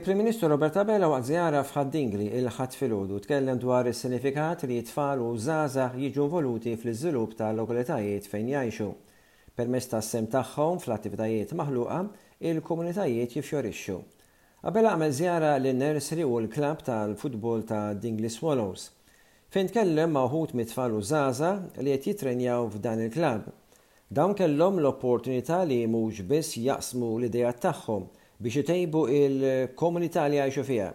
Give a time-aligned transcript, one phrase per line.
[0.00, 5.26] Prim Ministru Robert Abela waqt zjara f'Ħaddingli il-ħadd filgħodu tkellem dwar is-sinifikat li tfal u
[5.36, 8.86] żgħażagħ jiġu involuti fl-iżvilupp tal-lokalitajiet fejn jgħixu.
[9.58, 11.98] Permezz tas-sem tagħhom fl-attivitajiet maħluqa,
[12.52, 13.98] il-komunitajiet jifjorixxu.
[14.70, 18.88] Abela għamel zjara l-nursery u l-klab tal-futbol ta' Dingli Swallows.
[19.52, 23.44] Fejn tkellem maħut mit-tfal u zaza li qed jitrenjaw f'dan il-klab.
[24.08, 28.08] Dawn kellhom l-opportunità li mhux biss jaqsmu l-idejat tagħhom,
[28.42, 30.88] biex itejbu il-komunità li għajxu fija.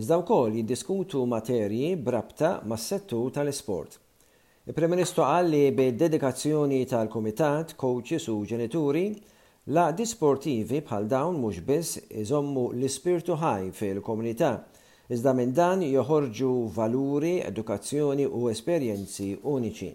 [0.00, 3.98] Iżda wkoll jiddiskutu materji brabta mas settu tal tal-isport.
[4.66, 9.02] Il-Prem-Ministru qal li bid-dedikazzjoni tal-Kumitat, coaches u ġenituri,
[9.76, 14.52] la disportivi bħal dawn mhux biss iżommu l-ispirtu ħaj fil-komunità,
[15.12, 19.92] iżda minn dan joħorġu valuri, edukazzjoni u esperjenzi uniċi.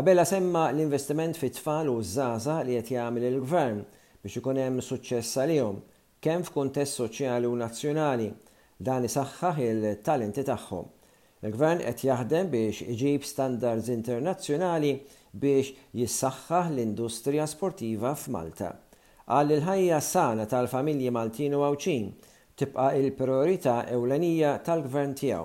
[0.00, 3.84] Abella semma l-investiment fit tfal u żaza li qed jagħmel il-gvern
[4.22, 5.84] biex ikun hemm suċċess għalihom
[6.24, 8.30] kemm f'kuntest soċjali u nazzjonali
[8.80, 10.84] dan isaħħaħ il-talenti tagħhom.
[11.44, 14.94] Il-gvern qed jaħdem biex iġib standards internazzjonali
[15.40, 18.70] biex jissaħħaħ l-industrija sportiva f'Malta.
[19.28, 22.08] Għal il-ħajja sana tal-familji Maltin u Awċin
[22.56, 25.44] tibqa il-priorità ewlenija tal-gvern tiegħu.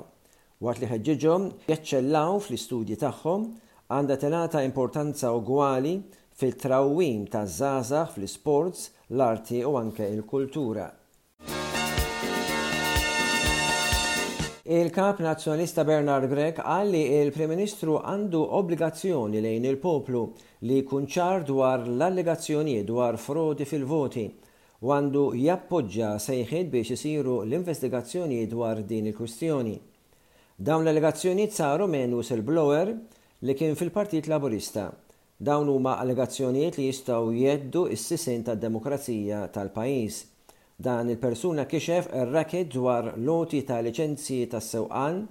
[0.63, 3.45] Waqt li ħeġġiġhom jeċċellaw fl-istudji tagħhom
[3.91, 5.97] għandha tingħata importanza ugwali
[6.39, 10.85] fil trawwim ta' zaza fl-sports, l-arti u anke il-kultura.
[14.63, 20.21] Il-kap nazjonalista Bernard Grek għalli il-Prim Ministru għandu obbligazzjoni lejn il-poplu
[20.69, 24.23] li kunċar dwar l-allegazzjoni dwar frodi fil-voti
[24.79, 29.75] u għandu jappoġġa sejħed biex isiru l-investigazzjoni dwar din il-kwistjoni.
[30.55, 32.15] Dawn l-allegazzjoni saru minn
[32.51, 32.95] Blower
[33.43, 34.87] li kien fil-Partit Laburista.
[35.39, 40.17] Dawn huma allegazzjonijiet li jistgħu jeddu s-sisin tad-demokrazija tal-pajjiż.
[40.88, 45.22] Dan il-persuna kixef ir-rakid dwar loti ta' liċenzji tas-sewqan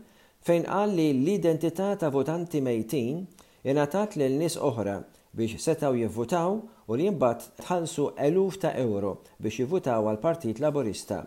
[0.48, 3.20] fejn qal li l-identità ta' votanti mejtin
[3.68, 4.94] ingħatat lil nies oħra
[5.36, 11.20] biex setaw jivvutaw u li jimbat tħallsu eluf ta' euro biex jivvutaw għal partit Laburista.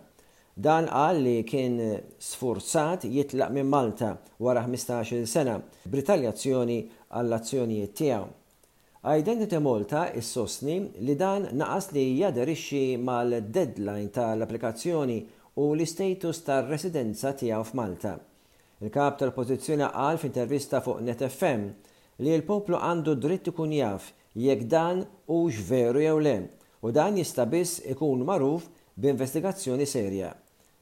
[0.57, 1.77] Dan qal li kien
[2.17, 6.81] sforzat jitlaq minn Malta wara 15 il sena b'ritaljazzjoni
[7.13, 8.37] għall-azzjonijiet tiegħu.
[9.03, 15.15] Identity Malta is-sosni li dan naqas li jaderixxi mal-deadline tal-applikazzjoni
[15.57, 18.11] u l-istatus tar-residenza tiegħu f'Malta.
[18.85, 21.63] Il-kap tal-pożizzjoni qal f'intervista fuq NetFM
[22.21, 25.01] li l-poplu għandu dritt ikun jaf jekk dan
[25.33, 26.35] hux veru jew le
[26.85, 28.67] u dan jista' biss ikun magħruf
[29.01, 30.29] b'investigazzjoni serja.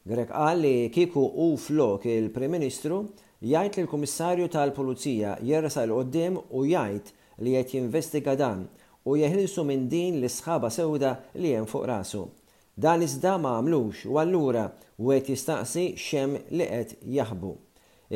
[0.03, 2.99] Grek qal li kieku u flok il-Prim Ministru
[3.39, 8.65] jgħid li l-Kummissarju tal-Pulizija jersa l qoddim u jgħid li qed jinvestiga dan
[9.09, 12.25] u jeħilsu minn din li sħaba sewda li hemm fuq rasu.
[12.79, 14.65] Dan iżda ma għamlux u allura
[14.99, 17.53] u qed jistaqsi xem li qed jaħbu.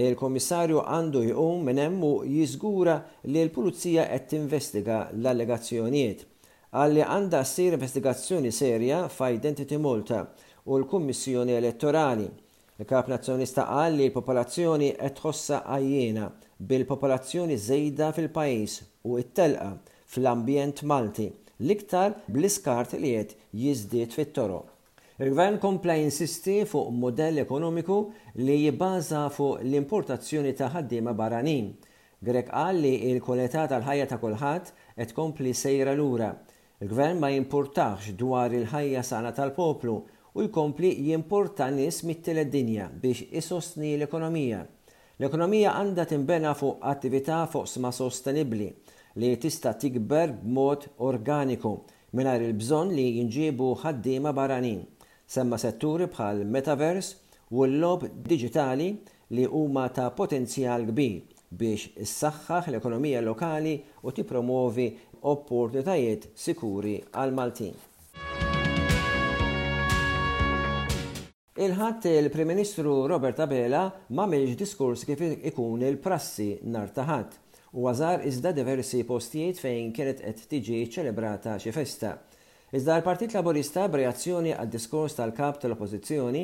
[0.03, 2.97] Il-komissarju għandu jqum minn hemm u jiżgura
[3.29, 6.28] li l-pulizija qed tinvestiga l-allegazzjonijiet
[6.73, 10.23] għalli għandha ssir investigazzjoni serja fa' Identity Malta
[10.66, 12.25] u l-Kummissjoni Elettorali.
[12.81, 16.31] Il-Kap Nazzjonista qal li l-popolazzjoni qed tħossa għajjena
[16.72, 19.69] bil-popolazzjoni żejda fil-pajjiż u it-telqa
[20.14, 21.25] fl-ambjent Malti
[21.66, 23.34] l-iktar bl-iskart li jiet
[23.64, 24.62] jizdiet fit-toro.
[25.24, 27.97] Il-gvern kompla insisti fuq modell ekonomiku
[28.46, 31.68] li jibbaza fuq l-importazzjoni ta' ħaddiema barranin.
[32.24, 36.31] Grek qal li il-kwalità tal-ħajja ta' kulħadd qed kompli sejra lura.
[36.84, 39.97] Il-gvern ma jimportax dwar il-ħajja sana tal-poplu
[40.34, 44.64] u jkompli jimporta nies mit-tielet dinja biex isostni l-ekonomija.
[45.22, 48.69] L-ekonomija għandha timbena fuq attività fuq sma sostenibli
[49.22, 51.74] li tista tikber b'mod organiku
[52.18, 54.79] mingħajr il-bżonn li jinġiebu ħaddiema barranin,
[55.29, 57.12] semma setturi bħal metavers
[57.53, 58.90] u l-lob digitali
[59.38, 61.22] li huma ta' potenzjal kbir
[61.61, 64.90] biex issaħħaħ l-ekonomija lokali u tipromovi
[65.35, 67.73] opportunitajiet sikuri għal Maltin.
[71.63, 73.83] il-ħadd il-Prim Ministru Robert Abela
[74.17, 77.37] ma meġ diskurs kif ikun il-prassi nar taħat
[77.77, 82.17] u għazar iżda diversi postijiet fejn kienet qed tiġi ċelebrata xi festa.
[82.73, 86.43] Iżda l-Partit Laburista b'reazzjoni għad diskors tal-kap tal-Oppożizzjoni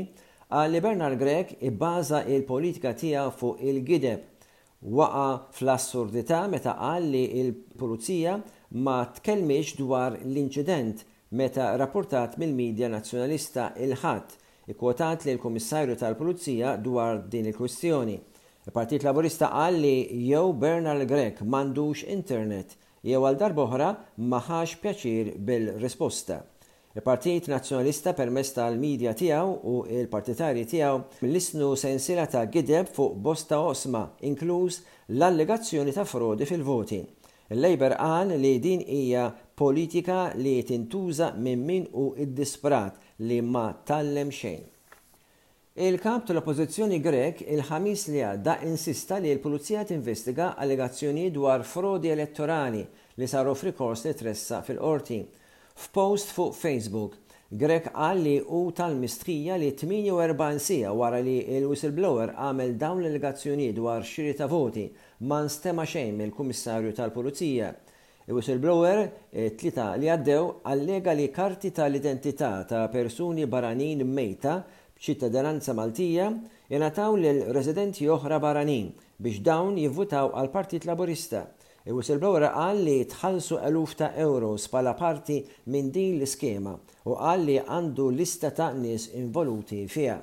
[0.49, 4.45] għal li Bernard Grek ibbaża il-politika tiegħu fuq il-gideb
[4.87, 5.27] waqa
[5.57, 8.37] fl-assurdità meta qal li il-Pulizija
[8.85, 11.03] ma tkellmiex dwar l-inċident
[11.37, 14.37] meta rapportat mill-Midja Nazzjonalista il-ħadd
[14.69, 18.19] ikkwotat li l-Kummissarju tal-Pulizija dwar din il-kwistjoni.
[18.67, 19.95] Il-Partit Laburista qal li
[20.29, 23.87] jew Bernal Grek mandux internet jew għal darba oħra
[24.29, 26.43] maħax pjaċir bil-risposta.
[26.97, 33.61] Il-Partit Nazzjonalista permess tal-medja tiegħu u il-partitari tiegħu millisnu isnu sensila ta' gideb fuq bosta
[33.61, 34.81] osma, inkluż
[35.15, 37.01] l-allegazzjoni ta' frodi fil-voti.
[37.49, 44.29] Il-Labor qal li din hija politika li tintuża minn min u id-disprat li ma tallem
[44.31, 44.63] xejn.
[45.79, 52.83] Il-kap tal-oppożizzjoni Grek il-ħamis li għadda insista li l-Pulizija tinvestiga allegazzjoni dwar frodi elettorali
[53.19, 55.19] li saru frikors li tressa fil-qorti.
[55.79, 57.17] F'post fuq Facebook,
[57.49, 64.03] Grek qal li u tal-mistrija li 48 sija wara li il-whistleblower għamel dawn l-allegazzjoni dwar
[64.05, 64.87] xiri ta' voti
[65.27, 67.73] ma stema' xejn mill-Kummissarju tal-Pulizija
[68.33, 76.27] whistleblower eh, tlita li għaddew allega li karti tal-identità ta' persuni baranin mejta b'ċittadinanza Maltija
[76.69, 81.45] jenataw l residenti oħra baranin biex dawn jivvutaw għal Partit Laburista.
[81.89, 85.39] Il-whistleblower qal li tħallsu eluf ta' euros pala parti
[85.73, 86.75] minn din l-iskema
[87.09, 90.19] u qal li għandu lista ta' nies involuti fija.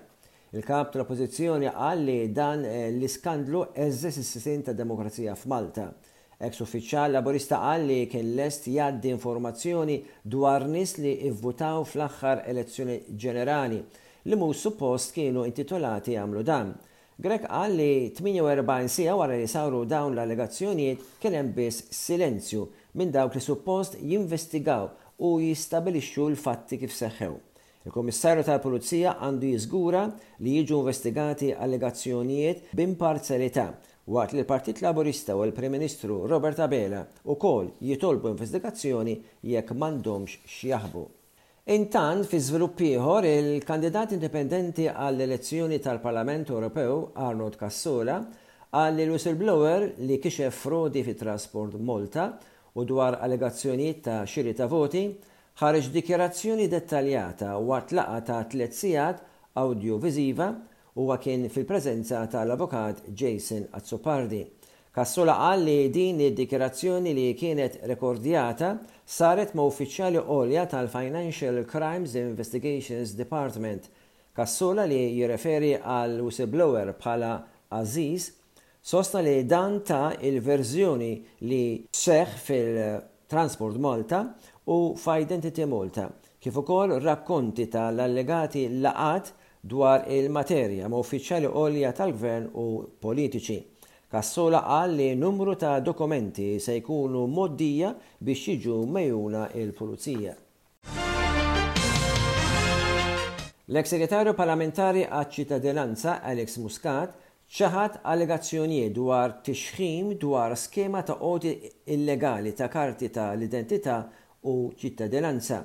[0.55, 5.91] Il-kap tal-oppozizjoni qal li dan eh, l-iskandlu eżess is-sistin ta' demokrazija f'Malta.
[6.37, 9.94] Ex uffiċjal laborista qal li kien lest jgħaddi informazzjoni
[10.35, 13.79] dwar nis li ivvutaw fl-aħħar elezzjoni ġenerali
[14.29, 16.75] li mu suppost kienu intitolati għamlu dan.
[17.17, 22.67] Grek qal li 48 sija wara li sawru dawn l-allegazzjonijiet kien hemm biss silenzju
[23.00, 24.91] minn dawk li suppost jinvestigaw
[25.25, 27.32] u jistabilixxu l-fatti kif seħħew.
[27.89, 30.05] Il-Komissarju tal-Pulizija għandu jiżgura
[30.44, 33.71] li jiġu investigati allegazzjonijiet b'imparzialità
[34.06, 40.37] waqt li l-Partit Laburista u l-Prim Ministru Robert Abela u kol jitolbu investigazzjoni jekk mandomx
[40.47, 41.03] xjaħbu.
[41.75, 48.20] Intan fi zviluppiħor, il-kandidat indipendenti għall-elezzjoni tal-Parlament Ewropew Arnold Kassola
[48.76, 52.29] l whistleblower li kixef frodi fi trasport Malta
[52.76, 55.03] u dwar allegazzjonijiet ta' xiri ta' voti
[55.58, 59.26] ħareġ dikjerazzjoni dettaljata waqt għatlaqa ta' tliet sigħat
[59.62, 60.53] audio-viziva
[60.96, 64.46] huwa kien fil-preżenza tal-avukat Jason Azzopardi.
[64.96, 68.70] Kassola qal li din id dikerazzjoni li kienet rekordjata
[69.16, 73.90] saret ma' uffiċjali olja tal-Financial Crimes Investigations Department.
[74.37, 77.34] Kassola li jirreferi għal whistleblower bħala
[77.81, 78.31] Aziz
[78.87, 81.12] sosta li dan ta' il-verżjoni
[81.50, 84.25] li seħ fil-Transport Malta
[84.72, 86.08] u f'Identity Malta,
[86.40, 89.34] kif ukoll rakkonti tal-allegati laqat
[89.67, 92.67] dwar il-materja ma' uffiċjali olja tal-gvern u
[93.03, 93.59] politiċi.
[94.13, 97.93] Kassola qal li numru ta' dokumenti se jkunu moddija
[98.23, 100.35] biex jiġu mejuna il-pulizija.
[103.67, 107.17] L-ex-segretarju parlamentari għad ċittadinanza Alex Muscat
[107.57, 111.57] ċaħat allegazzjonijiet dwar tixħim dwar skema ta' oti
[111.95, 114.05] illegali ta' karti ta' l-identità
[114.47, 115.65] u ċittadinanza.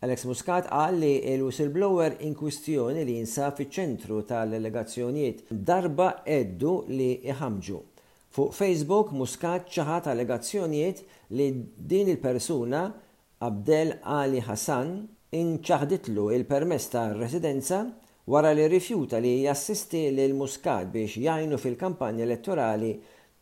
[0.00, 5.40] Alex Muscat qal li l-whistleblower in kwistjoni li jinsa fi ċentru tal-allegazzjonijiet
[5.70, 7.80] darba eddu li iħamġu.
[8.36, 11.02] Fuq Facebook Muscat ċaħat allegazzjonijiet
[11.34, 11.48] li
[11.94, 12.84] din il-persuna
[13.48, 13.90] Abdel
[14.20, 14.92] Ali Hassan
[15.42, 17.82] inċaħditlu il-permess tal residenza
[18.30, 22.92] wara li rifjuta li jassisti lil Muscat biex jajnu fil-kampanja elettorali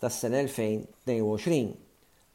[0.00, 1.60] tas sen 2022.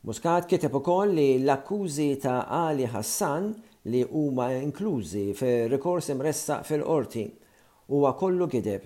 [0.06, 3.52] Muscat kiteb ukoll li l-akkużi ta' Ali Hassan
[3.90, 7.26] li huma inklużi fir-rikors imressa fil-qorti
[7.90, 8.82] huwa kollu gideb: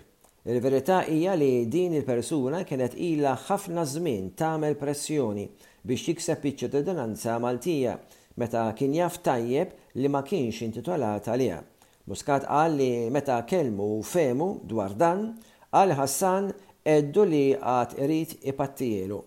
[0.45, 5.47] Il-verità hija li din il-persuna kienet ilha ħafna żmien tagħmel pressjoni
[5.85, 7.97] biex jikseb iċ-ċittadinanza Maltija
[8.37, 11.59] meta kien jaf tajjeb li ma kienx intitolata għalija.
[12.05, 15.31] Muscat qal li meta kelmu u femu dwar dan,
[15.75, 16.51] għal Hassan
[16.83, 19.19] eddu li għat irid ipattijelu.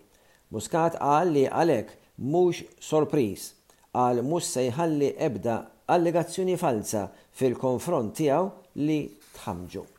[0.55, 3.58] Muscat qal li għalek mhux sorpriż
[3.99, 5.57] għal mhux se jħalli ebda
[5.95, 7.05] allegazzjoni falsa
[7.43, 9.01] fil-konfront tiegħu li
[9.41, 9.98] tħamġu.